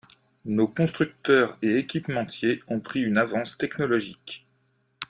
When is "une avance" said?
3.01-3.55